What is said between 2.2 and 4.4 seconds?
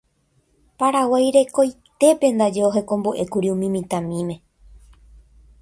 ndaje ohekombo'ékuri umi mitãmíme.